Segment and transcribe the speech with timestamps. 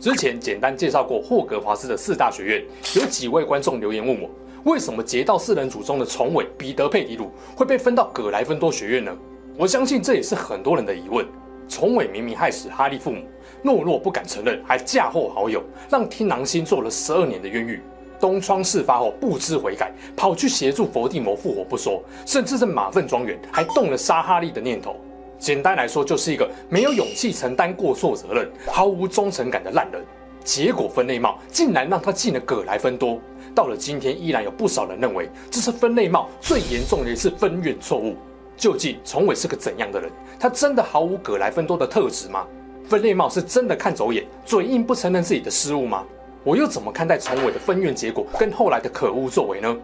[0.00, 2.64] 之前简单介绍过霍格华兹的四大学院，
[2.96, 4.30] 有几位观众留言问我，
[4.64, 9.14] 为什么劫道四人组中的重尾彼得佩迪鲁会被分到葛莱芬多学院呢？
[9.58, 11.26] 我相信这也是很多人的疑问。
[11.68, 13.22] 重尾明明害死哈利父母，
[13.62, 17.78] 懦弱不敢承认，还嫁祸好友，让天狼星做了十二年的冤狱。
[18.18, 24.96] 东窗事发后不知悔改，跑去协助佛地魔复活不说，甚至在马粪庄园还动了杀哈利的念头。
[25.40, 30.04] 简单来说，就是一个没有勇气承担过错责任、毫无忠诚感的烂人。
[30.44, 33.18] 结果分类帽竟然让他进了葛莱芬多。
[33.54, 38.14] 到了今天，依然有不少人认为这是分类帽最严重的一次分院错误。
[38.56, 40.10] 究竟虫尾是个怎样的人？
[40.38, 42.46] 他真的毫无葛莱芬多的特质吗？
[42.86, 46.04] 分类帽是真的看走眼、嘴硬不承认自己的失误吗？
[46.44, 49.74] 我又怎么看待虫尾的分院结果跟后来的可恶作为呢？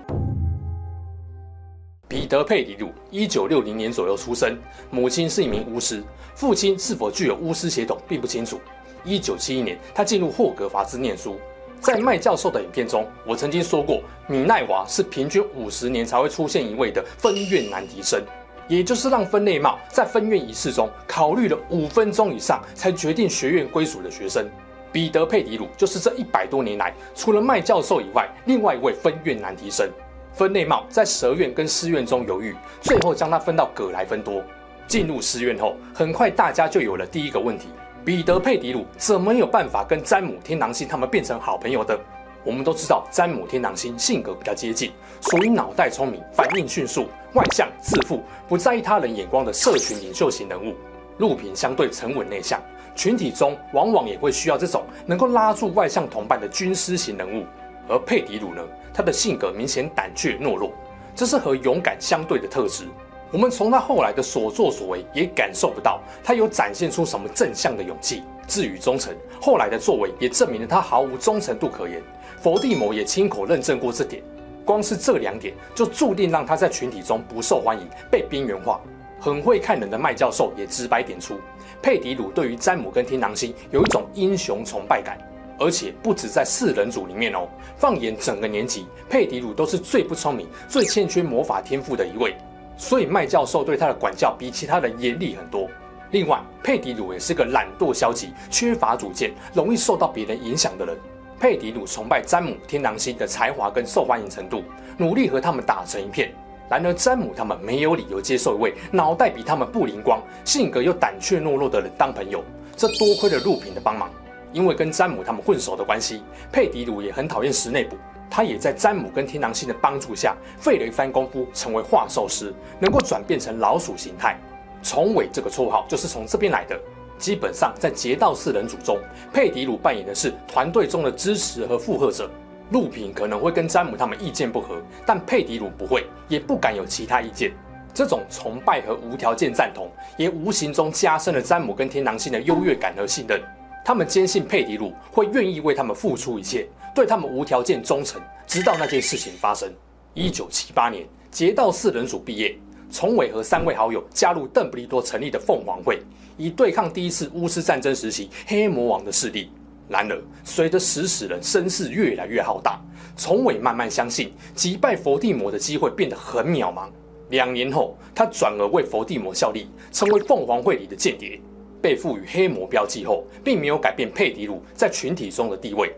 [2.08, 4.56] 彼得·佩迪鲁，一九六零年左右出生，
[4.90, 6.04] 母亲是一名巫师，
[6.36, 8.60] 父亲是否具有巫师血统并不清楚。
[9.02, 11.36] 一九七一年，他进入霍格华兹念书。
[11.80, 18.22] 在麦教授的影片中，我曾经说过，米奈娃是平均五十年才会出现一位的分院难题生，
[18.68, 24.48] 也就是让分内帽在分院仪式中考虑了五分钟以上才决定学院归属的学生。
[24.92, 29.90] 彼得·佩迪鲁就是这一百多年来，除了麦教授以外，另外一位分院难题生。
[30.36, 34.44] 分类貌在蛇院跟狮院中犹豫，最后将他分到葛莱芬多。
[34.86, 37.68] 进入狮院后，很快大家就有了第一个问题：
[38.04, 41.98] 彼得·佩迪鲁怎么有办法跟詹姆·天狼星他们变成好朋友的？
[42.44, 50.74] 我们都知道，詹姆·天狼星性格比较接近，属于脑袋聪明、反应迅速、外向、自负、不在意他人眼光的社群领袖型人物。
[51.16, 52.60] 路平相对沉稳内向，
[52.94, 57.42] 群体中往往也会需要这种能够拉住外向同伴的军师型人物。
[57.88, 58.62] 而佩迪鲁呢？
[58.92, 60.72] 他的性格明显胆怯懦弱，
[61.14, 62.84] 这是和勇敢相对的特质。
[63.30, 68.22] 我们从他后来的所作所为也感受不到他有展现出什么正向的勇气。
[68.46, 72.00] 至于忠诚，后来的作为也证明了他毫无忠诚度可言。
[72.40, 74.22] 佛地魔也亲口认证过这点。
[74.64, 78.80] 光是这两点就注定让他在群体中不受欢迎，被边缘化。
[79.18, 81.40] 很会看人的麦教授也直白点出，
[81.82, 85.18] 佩迪鲁对于詹姆跟天狼星有一种英雄崇拜感。
[85.58, 92.36] 而且不止在四人组里面哦，放眼整个年级，佩迪鲁都是最不聪明、最欠缺魔法天赋的一位，
[92.76, 95.68] 所以麦教授对他的管教比其他人严厉很多。
[96.12, 100.96] 另外，佩迪鲁也是个懒惰、消极、缺乏主见、容易受到别人影响的人。
[101.40, 104.62] 佩迪鲁崇拜詹姆、天狼星的才华跟受欢迎程度，
[104.96, 106.32] 努力和他们打成一片。
[106.68, 112.42] 然而，詹姆他们没有理由接受一位脑袋比他们不灵光、性格又胆怯懦弱的人当朋友，
[112.76, 114.10] 这多亏了路平的帮忙。
[114.56, 117.94] 因为跟詹姆他们混熟的关系，佩迪鲁也很讨厌石内卜。
[118.30, 124.40] 他也在詹姆跟天狼星的帮助下，费了一番功夫，成为化兽师，能够转变成老鼠形态。
[124.82, 126.80] 重尾这个绰号就是从这边来的。
[127.18, 128.98] 基本上在劫道四人组中，
[129.30, 132.30] 佩迪鲁扮演的是团队中的支持和附和者。
[132.70, 137.52] 路平可能会跟詹姆他们意见不合，但佩迪鲁不会，也不敢有其他意见。
[137.92, 143.38] 这种崇拜和无条件赞同，也无形中加深了詹姆跟天狼星的优越感和信任。
[143.86, 149.72] 他们坚信佩迪鲁会愿意为他们付出一切，对他们无条件忠诚，直到那件事情发生。
[150.12, 152.58] 一九七八年，捷道四人组毕业，
[152.90, 156.02] 虫尾和三位好友加入邓布利多成立的凤凰会，
[156.36, 159.52] 以对抗第一次巫师战争时期黑魔王的势力。
[159.88, 162.80] 然而，随着食死人声势越来越浩大，
[163.16, 166.88] 虫尾慢慢相信击败佛地魔的机会变得很渺茫。
[167.28, 171.40] 两年后，他转而为佛地魔效力，成为凤凰会里的间谍。
[171.80, 175.92] 被赋予黑魔标记后，并没有改变佩迪鲁在群体中的地位，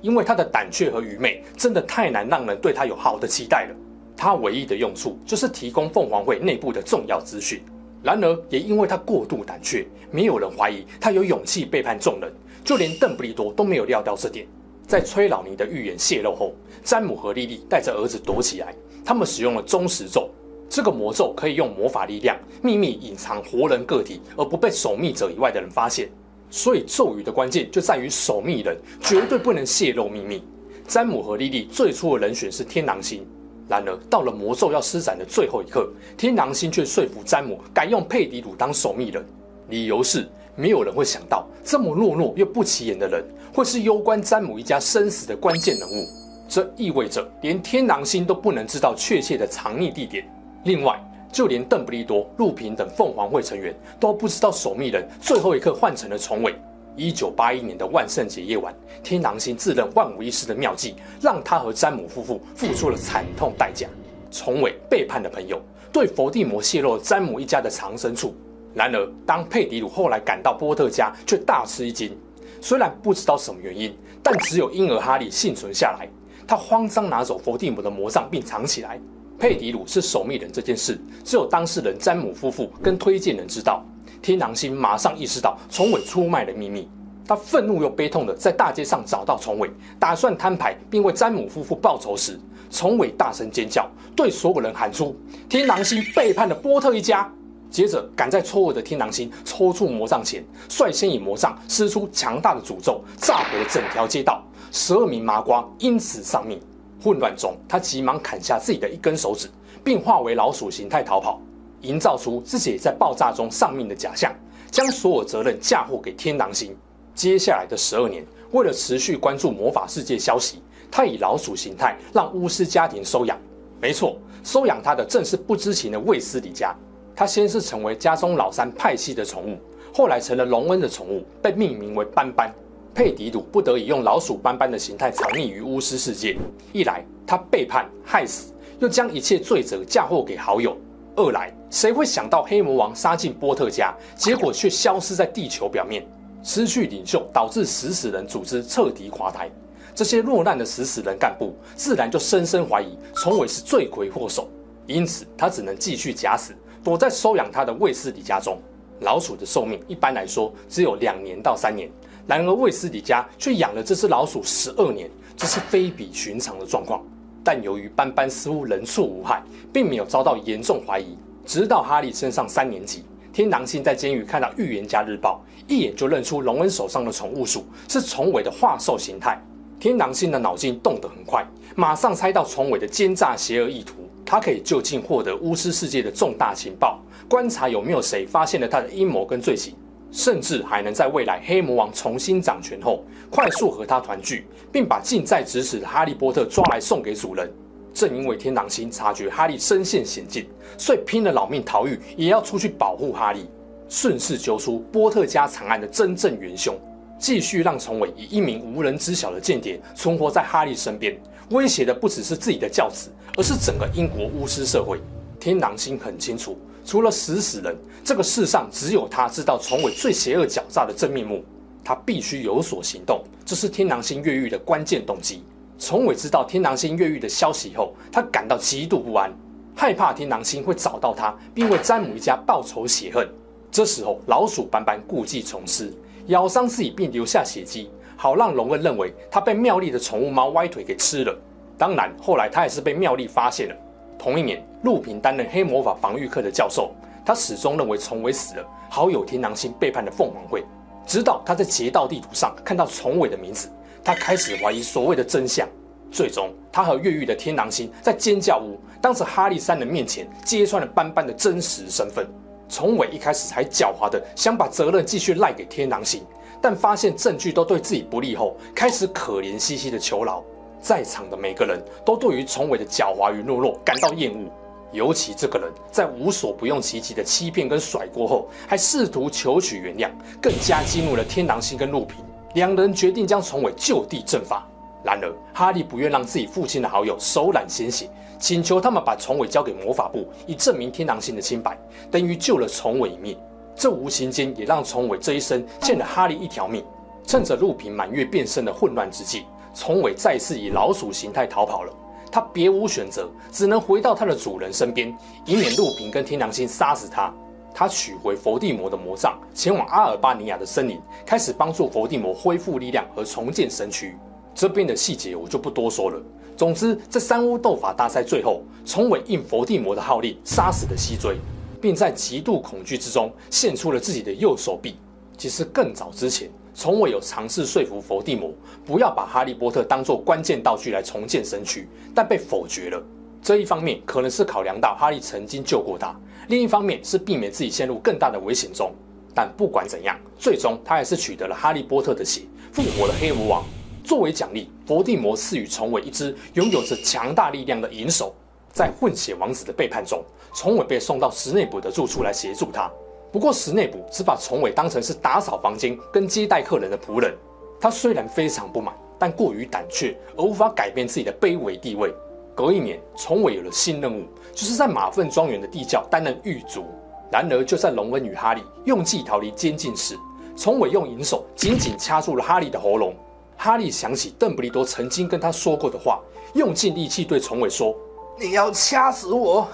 [0.00, 3.76] 因为他的胆怯和愚昧真的太难让人对他有好的期待了。
[4.16, 7.60] 他唯一的用处就是提供凤凰会内部的重要资讯。
[8.02, 12.32] 然而，也因为他过度胆怯，没有人怀疑他有勇气背叛众人，
[12.64, 14.46] 就连邓布利多都没有料到这点。
[14.86, 16.52] 在崔老尼的预言泄露后，
[16.82, 18.74] 詹姆和莉莉带着儿子躲起来，
[19.04, 20.28] 他们使用了中时咒。
[20.74, 26.08] 这个魔咒可以用魔法力量秘密隐藏活人个体，而不被守密者以外的人发现。
[26.50, 30.42] 所以咒语的关键就在于守密人绝对不能泄露秘密。
[30.88, 33.22] 詹姆和莉莉最初的人选是天狼星，
[33.68, 39.22] 然而到了魔咒要施展的最后一刻，天狼星却说服詹姆改用佩迪鲁当守密人，
[39.68, 40.26] 理由是
[40.56, 43.22] 没有人会想到这么懦弱又不起眼的人
[43.52, 46.06] 会是攸关詹姆一家生死的关键人物。
[46.48, 50.26] 这意味着连天狼星都不能知道确切的藏匿地点。
[50.64, 50.96] 另外，
[51.32, 56.54] 就连邓布利多、路平等凤凰会成员都不知道守密人最后一刻换成了重尾。
[56.94, 58.72] 一九八一年的万圣节夜晚，
[59.02, 63.88] 天狼星自认万无一失的妙计，让他和詹姆夫妇付出了惨痛代价。
[64.30, 65.60] 重尾背叛了朋友，
[65.90, 68.34] 对伏地魔泄露了詹姆一家的藏身处。
[68.74, 72.16] 然而，当佩迪鲁后来赶到波特家，却大吃一惊。
[72.60, 76.08] 虽然不知道什么原因，但只有婴儿哈利幸存下来。
[76.46, 79.00] 他慌张拿走伏地魔的魔杖，并藏起来。
[79.42, 83.84] 佩迪鲁是守密人这件事，只有当事人詹姆夫妇跟推荐人知道。
[84.22, 86.88] 天狼星马上意识到重尾出卖了秘密，
[87.26, 89.68] 他愤怒又悲痛地在大街上找到重尾，
[89.98, 92.38] 打算摊牌并为詹姆夫妇报仇时，
[92.70, 95.16] 重尾大声尖叫，对所有人喊出
[95.50, 97.28] ：“天狼星背叛了波特一家。”
[97.68, 104.40] 接着赶在错愕的天狼星抽出魔杖前，率先以魔杖施出强大的诅咒，炸毁了整条街道，
[104.70, 106.60] 十二名麻瓜因此丧命。
[107.02, 109.48] 混乱中，他急忙砍下自己的一根手指，
[109.82, 111.40] 并化为老鼠形态逃跑。
[111.80, 114.32] 营造出自己在爆炸中丧命的假象，
[114.70, 116.76] 将所有责任嫁祸给天狼星。
[117.12, 120.62] 接下来的十二年，为了持续关注魔法世界消息，
[120.92, 123.36] 他以老鼠形态让巫师家庭收养。
[123.80, 126.72] 没错，收养他的正是不知情的卫斯理家。
[127.16, 129.58] 他先是成为家中老三派系的宠物，
[129.92, 132.54] 后来成了隆恩的宠物，被命名为斑斑。
[132.94, 136.36] 佩迪鲁不得已用老鼠斑斑的形态藏匿于巫师世界，
[136.72, 140.76] 一来他背叛害死，又将一切罪责嫁祸给好友。
[141.16, 146.06] 二来，谁会想到黑魔王杀进波特家，结果却消失在地球表面？
[146.42, 149.50] 失去领袖，导致食死人组织彻底垮台。
[149.94, 154.48] 这些落难的食死人干部，自然就深深怀疑重尾是罪魁祸首。
[154.86, 156.54] 因此，他只能继续假死，
[156.84, 158.58] 躲在收养他的卫斯理家中。
[159.00, 161.90] 老鼠的寿命一般来说只有两年到三年，
[162.26, 167.02] 然而卫斯理家却养了这只老鼠十二年，这是非比寻常的状况。
[167.44, 169.42] 但由于斑斑似乎人畜无害，
[169.72, 171.16] 并没有遭到严重怀疑。
[171.44, 179.36] 直到哈利升上三年级，天狼星在监狱看到《预言家日报》，一眼就认出荣恩手上的宠物鼠是重尾的化兽形态。
[179.80, 183.94] 天狼星的脑筋动得很快，马上猜到重尾的奸诈邪恶意图。
[184.24, 189.74] 他可以就近获得巫师世界的重大情报，观察有没有谁发现了他的阴谋跟罪行。
[190.12, 197.50] 甚至还能在未来黑魔王重新掌权后，快速和他团聚，并把近在咫尺的哈利波特抓来送给主人。
[197.94, 203.48] 正因为天狼星察觉哈利身陷险境，所以拼了老命逃狱，也要出去保护哈利，
[203.88, 206.78] 顺势揪出波特家惨案的真正元凶，
[207.18, 211.18] 继续让重尾以一名无人知晓的间谍存活在哈利身边，
[211.50, 214.98] 威胁的不只是自己的教子，而是整个英国巫师社会。
[215.40, 216.58] 天狼星很清楚。
[216.84, 221.44] 除了食死人，这个世上只有他知道重尾最邪恶狡诈的真面目。
[221.84, 225.42] 他必须有所行动，这是天狼星越狱的关键动机。
[225.78, 229.32] 重尾知道天狼星越狱的消息后，他感到极度不安，
[229.74, 233.28] 害怕天狼星会找到他，并为詹姆一家报仇雪恨。
[233.70, 235.92] 这时候，老鼠斑斑故技重施，
[236.26, 241.36] 咬伤自己并留下血迹，好让龙恩认为他被妙丽的宠物猫歪腿给吃了。
[241.76, 243.74] 当然，后来他也是被妙丽发现了。
[244.22, 246.92] 同一年，路平担任黑魔法防御课的教授，
[247.24, 250.64] 他始终认为重尾死了，好友天狼星背叛了凤凰会。
[251.04, 253.68] 直到他在劫道地图上看到重尾的名字，
[254.04, 255.68] 他开始怀疑所谓的真相。
[256.12, 262.24] 最终，他和越狱的天狼星在尖叫屋当着哈利三人面前揭穿了斑斑的真实身份。
[262.68, 266.22] 重尾一开始还狡猾的想把责任继续赖给天狼星，
[266.60, 270.44] 但发现证据都对自己不利后，开始可怜兮兮的求饶。
[270.82, 274.50] 在场的每个人都对于重尾的狡猾与懦弱感到厌恶，
[274.90, 280.10] 尤其这个人在无所不用其极的欺骗跟甩锅后，还试图求取原谅，
[280.40, 282.18] 更加激怒了天狼星跟路平。
[282.54, 284.66] 两人决定将重尾就地正法。
[285.04, 288.10] 然而，哈利不愿让自己父亲的好友手染鲜血，
[288.40, 291.78] 请求他们把重尾交给魔法部，以证明天狼星的清白，
[292.10, 293.38] 等于救了重尾一命。
[293.74, 296.84] 这无形间也让重尾这一生欠了哈利一条命。
[297.24, 299.44] 趁着路平满月变身的混乱之际。
[299.74, 301.92] 重尾再次以老鼠形态逃跑了，
[302.30, 307.32] 他别无选择，只能回到他的主人身边，以免陆平跟天狼星杀死他。
[307.74, 314.14] 他取回伏地魔的魔杖，前往阿尔巴尼亚的森林，开始帮助伏地魔恢复力量和重建身躯。
[314.54, 316.20] 这边的细节我就不多说了。
[316.54, 321.38] 总之，在三巫斗法大赛最后，重尾应伏地魔的号令，杀死了西追，
[321.80, 324.96] 并在极度恐惧之中献出了自己的右手臂。
[325.38, 326.50] 其实更早之前。
[326.74, 328.50] 重尾有尝试说服伏地魔
[328.84, 333.02] 不要把哈利波特当做关键道具来重建身躯，但被否决了。
[333.42, 336.14] 这一方面可能是考量到哈利曾经救过他，
[336.48, 338.92] 另一方面是避免自己陷入更大的危险中。
[339.34, 343.64] 但不管怎样，最终他还是取得了哈利波特的血，复活了黑魔王。
[344.04, 348.34] 作为奖励，佛地魔赐予重尾一只拥有着强大力量的银手。
[348.72, 350.24] 在混血王子的背叛中，
[350.54, 352.90] 重尾被送到史内普的住处来协助他。
[353.32, 357.34] 不过，史内普只把重尾当成是打扫房间跟接待客人的仆人。
[357.80, 362.14] 他虽然非常不满，但过于胆怯而无法改变自己的卑微地位。
[362.54, 366.84] 隔一年，重尾有了新任务，就是在马粪庄园的地窖担任狱卒。
[367.30, 370.14] 然而，就在龙恩与哈利用计逃离监禁时，
[370.54, 373.14] 重尾用银手紧紧掐住了哈利的喉咙。
[373.56, 376.20] 哈利想起邓布利多曾经跟他说过的话，
[376.52, 377.96] 用尽力气对重尾说
[378.38, 379.66] ：“你要掐死我，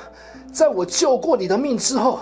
[0.52, 2.20] 在我救过你的命之后，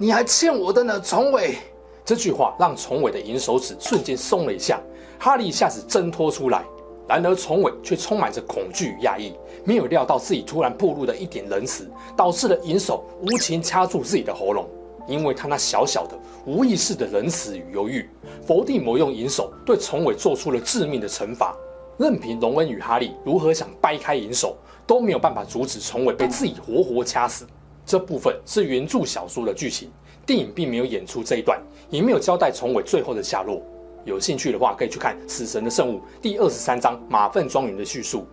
[0.00, 1.58] 你还欠我的呢。”重尾
[2.06, 4.80] 这句话让重尾的银手指瞬间松了一下，
[5.18, 6.64] 哈利一下子挣脱出来。
[7.06, 14.66] 然而，重尾却充满着恐惧与压抑，没有料到自己突然暴露的一点仁慈，导致了银手无情掐住自己的喉咙。
[15.06, 16.16] 因为他那小小的、
[16.46, 18.08] 无意识的仁慈与犹豫，
[18.46, 21.54] 佛地魔用银手对重尾做出了致命的惩罚。
[21.98, 27.44] 任凭荣恩与哈利如何想掰开银手，都没有办法阻止重尾被自己活活掐死。
[27.84, 29.90] 这部分是原著小说的剧情，
[30.24, 33.60] 电影并没有演出这一段，也没有交代重尾最后的下落。
[34.04, 38.26] 有兴趣的话，可以去看《死神的圣物》第二十三章《马粪庄园》的叙述。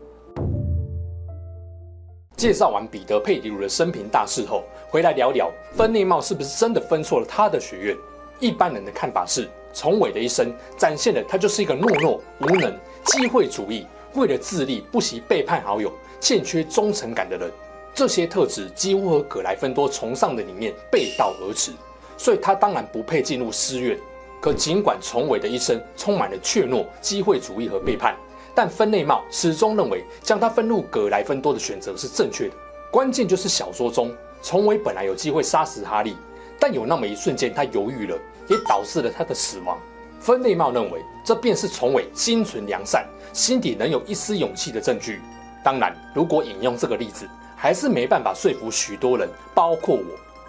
[2.38, 7.98] 介绍完彼得·佩迪鲁的生平大事后，回来聊聊分内帽是不是真的分错了他的学院。
[8.40, 12.72] 一般人的看法是，重尾的一生展现了他就是一个懦弱、无能、
[13.06, 17.52] 机会主义，为了自立不惜背叛好友、欠缺忠诚感的人。
[17.98, 21.72] 这些特质几乎和葛莱芬多崇尚的理念背道而驰，
[22.16, 23.98] 所以他当然不配进入狮院。
[24.40, 28.16] 可尽管重尾的一生充满了怯懦、机会主义和背叛，
[28.54, 32.54] 但分内帽始终认为将他分入葛莱芬多的选择是正确的。
[32.92, 36.16] 关键就是小说中，重尾本来有机会杀死哈利，
[36.60, 38.16] 但有那么一瞬间他犹豫了，
[38.48, 39.76] 也导致了他的死亡。
[40.20, 45.20] 分内帽认为这便是重尾心存良善、心底能有一丝勇气的证据。
[45.64, 50.04] 当然，如果引用这个例子，还是没办法说服许多人，包括我。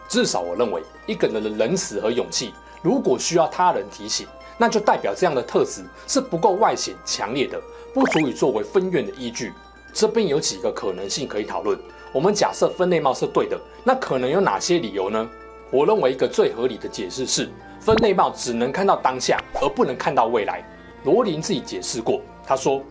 [0.08, 2.52] 至少我认为，一个人的仁慈和勇气。
[2.82, 7.60] 如果需要他人提醒，那就代表这样的特质是不够外显强烈的，
[7.92, 9.52] 不足以作为分院的依据。
[9.92, 11.78] 这边有几个可能性可以讨论。
[12.12, 15.28] 我们假设分内帽是对的，那可能有哪些理由呢？
[15.70, 17.50] 我认为一个最合理的解释是，
[17.80, 20.62] 分内帽只能看到当下，而不能看到未来。
[21.04, 22.82] 罗琳自己解释过，他说：“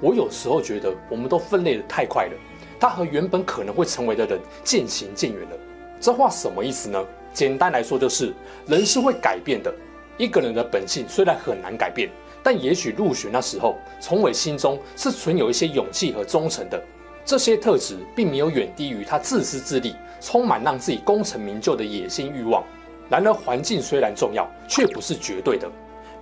[0.00, 2.32] 我有时候觉得我们都分类得太快了，
[2.80, 5.56] 他和原本可能会成为的人渐行渐远了。”
[6.00, 7.06] 这话什么意思呢？
[7.32, 8.34] 简单来说，就是
[8.66, 9.72] 人是会改变的。
[10.16, 12.10] 一个人的本性虽然很难改变，
[12.42, 16.82] 但也许入学那时候，崇伟心中是存有一些勇气和忠诚的。
[17.24, 22.64] 这些特质并没有远低于他自私自利、充满让自己功成名就的野心欲望。
[23.08, 25.70] 然而，环境虽然重要，却不是绝对的。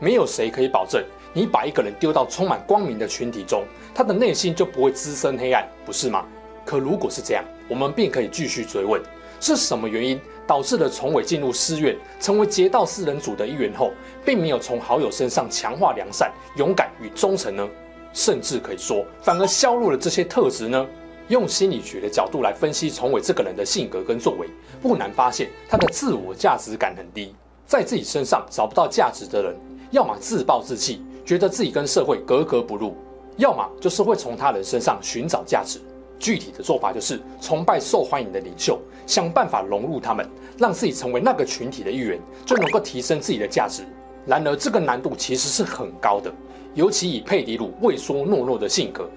[0.00, 6.26] 没有谁可以保证，你把一个人丢到充满光明的群体中，他的内心就不会滋生黑暗，不是吗？
[6.68, 9.00] 可如果是这样，我们便可以继续追问。
[9.40, 13.90] 是什么原因导致了重伟进入狮院，成为劫道四人组的一员后，
[14.22, 17.66] 并没有从好友身上强化良善、勇敢与忠诚呢？
[18.12, 20.86] 甚至可以说，反而削弱了这些特质呢？
[21.28, 24.46] 用心理学的角度来分析重伟这个人的性格跟作为，
[24.82, 27.34] 不难发现他的自我价值感很低，
[27.64, 29.56] 在自己身上找不到价值的人，
[29.90, 32.94] 要么自暴自弃，觉得自己跟社会格格不入，
[33.38, 35.80] 要么就是会从他人身上寻找价值。
[36.18, 43.84] 具体的做法就是崇拜受欢迎的领袖，想办法融入他们，让自己成为那个群体的一员，就能够提升自己的价值。
[44.26, 46.32] 然而，这个难度其实是很高的，
[46.74, 49.08] 尤其以佩迪鲁畏缩懦弱的性格。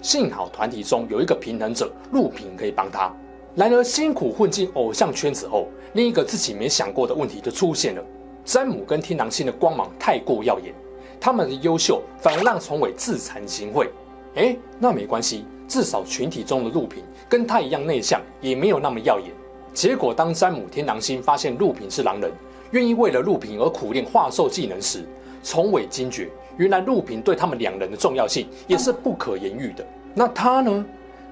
[0.00, 3.12] 幸好团体中有一个平衡者陆平可以帮他。
[3.54, 8.02] 然而，辛苦混进偶像圈子后，另一个自己没想过的问题就出现了：
[8.44, 10.74] 詹姆跟天狼星的光芒太过耀眼，
[11.20, 13.88] 他们的优秀反而让崇伟自惭形秽。
[14.34, 15.44] 诶，那没关系。
[15.68, 19.30] 至少群体中的路平跟他一样内向，也没有那么耀眼。
[19.72, 22.30] 结果当詹姆天狼星发现路平是狼人，
[22.72, 25.04] 愿意为了路平而苦练化兽技能时，
[25.42, 29.84] 重尾惊觉，原来路平对他们两人的重要性也是不可言喻的。
[30.14, 30.84] 那他呢？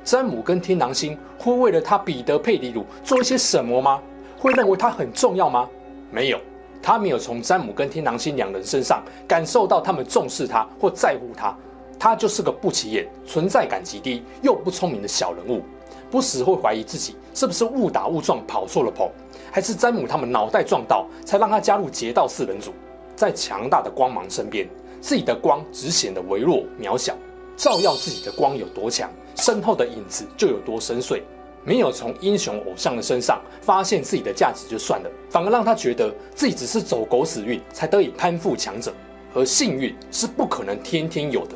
[0.03, 4.01] 詹姆跟天狼星会为了他彼得佩迪鲁做一些什么吗？
[4.39, 5.69] 会认为他很重要吗？
[6.11, 6.41] 没有，
[6.83, 11.55] 他没有从詹姆跟天狼星两人身上感受到他们重视他或在乎他。
[12.01, 15.63] 他就是个不起眼、存在感极低又不聪明的小人物，
[16.11, 19.07] 不时会怀疑自己是不是误打误撞跑错了棚，
[19.53, 22.73] 还是詹姆他们脑袋撞到才让他加入劫道四人组。
[23.15, 24.67] 在强大的光芒身边，
[25.03, 27.15] 自己的光只显得微弱渺小。
[27.55, 31.21] 照耀自己的光有多强，身后的影子就有多深邃。
[31.63, 38.91] 没有从英雄偶像的身上发现自己的价值就算了，反而让他觉得自己只是走狗屎运才得以攀附强者，
[39.35, 41.55] 而幸运是不可能天天有的。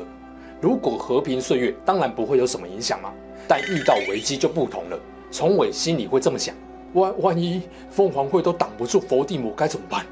[0.61, 3.11] 如果和平岁月，当然不会有什么影响嘛。
[3.47, 4.99] 但遇到危机就不同了。
[5.31, 6.55] 崇伟心里会这么想：
[6.93, 10.05] 万万一凤凰会都挡不住佛地魔，该怎么办？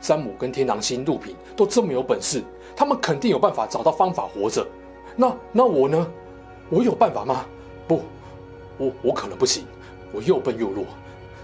[0.00, 2.42] 詹姆跟天狼星、陆平都这么有本事，
[2.74, 4.66] 他们肯定有办法找到方法活着。
[5.14, 6.06] 那那我呢？
[6.68, 7.46] 我有办法吗？
[7.86, 8.02] 不，
[8.78, 9.64] 我我可能不行。
[10.12, 10.84] 我又笨又弱，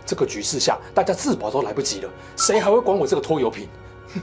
[0.07, 3.69] 这个局势下，大家自保都来不及了，谁还会管我这个拖油瓶？
[4.15, 4.21] 哼，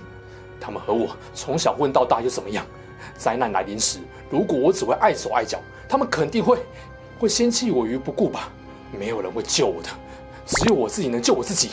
[0.60, 2.66] 他们和我从小混到大又怎么样？
[3.18, 6.60] 灾难来临时，如果我只会碍手碍脚，他们肯定会
[7.20, 8.52] 会先弃我于不顾吧？
[8.98, 9.90] 没有人会救我的，
[10.46, 11.70] 只有我自己能救我自己。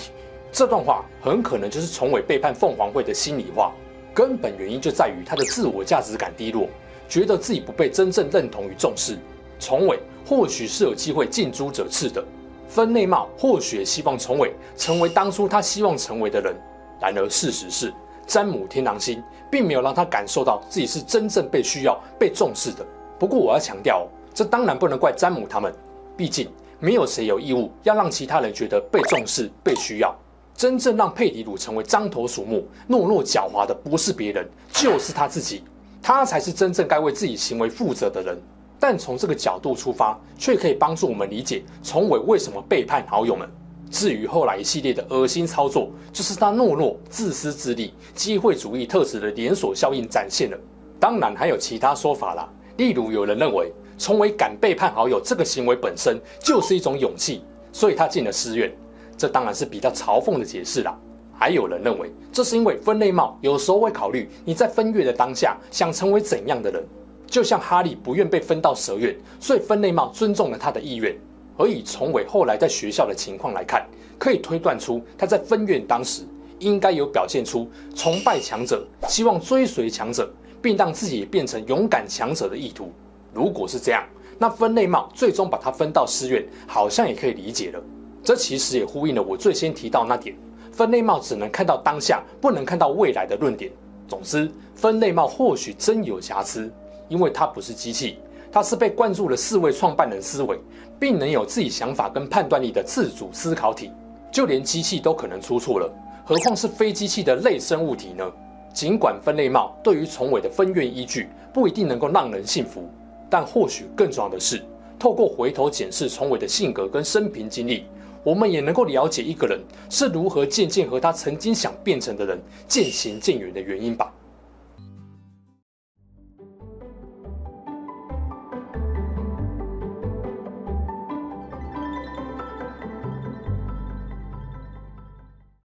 [0.53, 3.73] 这段话很可能就是崇伟背叛凤凰会的心里话，
[4.15, 6.69] 根本原因就在于他的自我价值感低落，
[7.09, 9.19] 觉得自己不被真正认同与重视。
[9.59, 12.25] 崇伟或许是有机会近朱者赤的，
[12.69, 16.55] 分内茂或许也希望崇伟成为当初他希望成为的人。
[17.01, 17.93] 然而事实是，
[18.27, 22.85] 詹姆天狼星并没有让他感受到自己是真正被需要、被重视的。
[23.19, 25.73] 不过我要强调，这当然不能怪詹姆他们，
[26.17, 26.49] 毕竟
[26.81, 30.15] 没有谁有义务要让其他人觉得被重视、被需要。
[30.55, 35.63] 真正让佩迪鲁成为獐头鼠目、懦弱狡猾的，不是别人，就是他自己。
[36.03, 38.41] 他才是真正该为自己行为负责的人。
[38.79, 43.49] 但从这个角度出发，却可以帮助我们理解崇伟为什么背叛好友们。
[43.91, 50.59] 至于后来一系列的恶心操作，就是他懦弱、自私自利、机会主义特质的连锁效应展现了。
[50.99, 58.75] 当然还有其他说法啦，例如有人认为崇伟敢背叛好友这个行为本身就是一种勇气，所以他进了师院。
[59.17, 60.95] 这当然是比较嘲讽的解释啦。
[61.39, 66.83] 还有人认为，这是因为分类帽有时候会考虑你在分月的当下想成为怎样的人，
[67.27, 71.15] 就像哈利不愿被分到蛇院，所以分类帽尊重了他的意愿。
[71.57, 73.87] 而以崇伟后来在学校的情况来看，
[74.19, 76.23] 可以推断出他在分院当时
[76.59, 82.91] 应该有表现出崇拜强者、希望追随强者，并让自己也变成勇敢强者的意图。
[83.33, 84.03] 如果是这样，
[84.39, 87.83] 那分类帽最终把他分到师院，好像也可以理解了。
[88.23, 90.37] 这其实也呼应了我最先提到那点：
[90.73, 93.71] 分类帽只能看到当下，不能看到未来的论点。
[94.09, 96.73] 总之，分类帽或许真有瑕疵，
[97.09, 98.19] 因为它不是机器，
[98.53, 100.59] 它是被灌注了四位创办人思维，
[100.99, 103.91] 并能有自己想法跟判断力的自主思考体。
[104.31, 105.91] 就连机器都可能出错了，
[106.25, 108.31] 何况是非机器的类生物体呢？
[108.75, 112.87] 尽管分类帽对于崇伟的分院依据不一定能够让人信服，
[113.31, 114.63] 但或许更重要的是，
[114.99, 117.87] 透过回头检视崇伟的性格跟生平经历。
[118.23, 124.13] 我们也能够了解一个人是如何渐渐和他曾经想变成的人渐行渐远的原因吧。